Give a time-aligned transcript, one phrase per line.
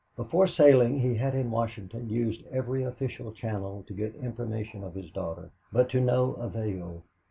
[0.15, 5.11] Before sailing, he had in Washington used every official channel to get information of his
[5.11, 7.03] daughter, but to no avail.